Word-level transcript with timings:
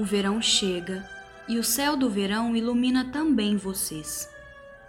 O 0.00 0.02
verão 0.02 0.40
chega 0.40 1.06
e 1.46 1.58
o 1.58 1.62
céu 1.62 1.94
do 1.94 2.08
verão 2.08 2.56
ilumina 2.56 3.10
também 3.12 3.58
vocês. 3.58 4.30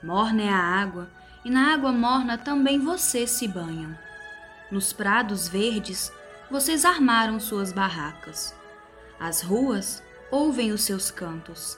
Morna 0.02 0.44
é 0.44 0.48
a 0.48 0.57
água 0.57 1.09
e 1.44 1.50
na 1.50 1.73
água 1.73 1.91
morna 1.91 2.38
também 2.38 2.80
vocês 2.80 3.30
se 3.30 3.45
banham. 3.45 3.94
Nos 4.71 4.94
prados 4.94 5.50
verdes 5.50 6.13
vocês 6.50 6.86
armaram 6.86 7.41
suas 7.41 7.73
barracas. 7.73 8.55
As 9.20 9.41
ruas 9.41 10.02
ouvem 10.32 10.71
os 10.71 10.84
seus 10.84 11.12
cantos. 11.12 11.78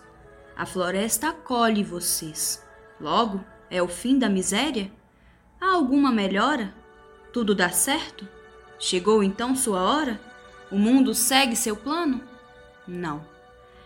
A 0.55 0.68
floresta 0.68 1.29
acolhe 1.29 1.84
vocês. 1.84 2.63
Logo, 3.02 3.43
é 3.67 3.81
o 3.81 3.88
fim 3.88 4.20
da 4.20 4.30
miséria? 4.30 4.91
Há 5.59 5.73
alguma 5.73 6.11
melhora? 6.11 6.72
Tudo 7.34 7.55
dá 7.55 7.72
certo? 7.72 8.27
Chegou 8.77 9.23
então 9.23 9.55
sua 9.55 9.81
hora? 9.81 10.22
O 10.70 10.77
mundo 10.77 11.16
segue 11.16 11.55
seu 11.55 11.75
plano? 11.75 12.31
Não. 12.88 13.26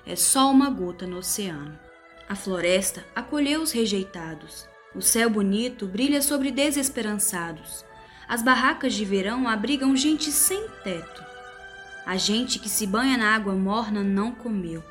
É 0.05 0.15
só 0.15 0.49
uma 0.49 0.69
gota 0.69 1.05
no 1.05 1.17
oceano. 1.17 1.77
A 2.27 2.35
floresta 2.35 3.05
acolheu 3.15 3.61
os 3.61 3.71
rejeitados. 3.71 4.67
O 4.95 5.01
céu 5.01 5.29
bonito 5.29 5.85
brilha 5.85 6.21
sobre 6.21 6.51
desesperançados. 6.51 7.85
As 8.27 8.41
barracas 8.41 8.93
de 8.93 9.05
verão 9.05 9.47
abrigam 9.47 9.95
gente 9.95 10.31
sem 10.31 10.67
teto. 10.83 11.23
A 12.05 12.17
gente 12.17 12.59
que 12.59 12.69
se 12.69 12.87
banha 12.87 13.17
na 13.17 13.35
água 13.35 13.53
morna 13.53 14.03
não 14.03 14.31
comeu. 14.31 14.83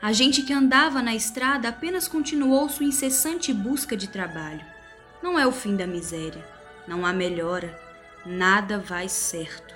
A 0.00 0.12
gente 0.12 0.42
que 0.42 0.52
andava 0.52 1.02
na 1.02 1.14
estrada 1.14 1.68
apenas 1.68 2.06
continuou 2.06 2.68
sua 2.68 2.86
incessante 2.86 3.52
busca 3.52 3.96
de 3.96 4.08
trabalho. 4.08 4.64
Não 5.22 5.38
é 5.38 5.46
o 5.46 5.52
fim 5.52 5.76
da 5.76 5.86
miséria, 5.86 6.44
não 6.86 7.06
há 7.06 7.12
melhora, 7.12 7.78
nada 8.24 8.78
vai 8.78 9.08
certo. 9.08 9.74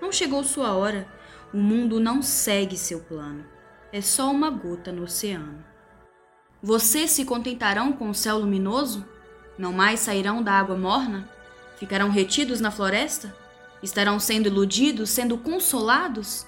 Não 0.00 0.12
chegou 0.12 0.44
sua 0.44 0.74
hora, 0.74 1.06
o 1.54 1.56
mundo 1.56 2.00
não 2.00 2.20
segue 2.20 2.76
seu 2.76 2.98
plano. 2.98 3.44
É 3.92 4.00
só 4.00 4.28
uma 4.28 4.50
gota 4.50 4.90
no 4.90 5.04
oceano. 5.04 5.64
Vocês 6.60 7.12
se 7.12 7.24
contentarão 7.24 7.92
com 7.92 8.10
o 8.10 8.14
céu 8.14 8.38
luminoso? 8.38 9.06
Não 9.56 9.72
mais 9.72 10.00
sairão 10.00 10.42
da 10.42 10.50
água 10.50 10.76
morna? 10.76 11.30
Ficarão 11.78 12.10
retidos 12.10 12.60
na 12.60 12.72
floresta? 12.72 13.32
Estarão 13.80 14.18
sendo 14.18 14.48
iludidos, 14.48 15.10
sendo 15.10 15.38
consolados? 15.38 16.44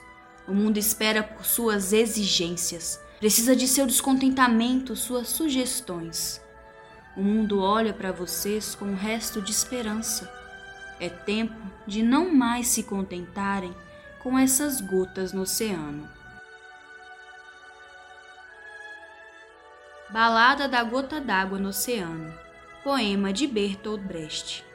O 0.48 0.52
mundo 0.52 0.76
espera 0.76 1.22
por 1.22 1.44
suas 1.44 1.92
exigências, 1.92 3.00
precisa 3.20 3.54
de 3.54 3.68
seu 3.68 3.86
descontentamento, 3.86 4.96
suas 4.96 5.28
sugestões. 5.28 6.42
O 7.16 7.22
mundo 7.22 7.60
olha 7.60 7.92
para 7.92 8.10
vocês 8.10 8.74
com 8.74 8.86
um 8.86 8.96
resto 8.96 9.40
de 9.40 9.52
esperança. 9.52 10.28
É 10.98 11.08
tempo 11.08 11.54
de 11.86 12.02
não 12.02 12.34
mais 12.34 12.66
se 12.66 12.82
contentarem 12.82 13.72
com 14.18 14.38
essas 14.38 14.80
gotas 14.80 15.32
no 15.32 15.42
oceano. 15.42 16.08
Balada 20.10 20.66
da 20.66 20.82
Gota 20.82 21.20
d'Água 21.20 21.58
no 21.58 21.68
Oceano, 21.70 22.32
poema 22.82 23.32
de 23.32 23.46
Bertolt 23.46 24.02
Brecht. 24.02 24.65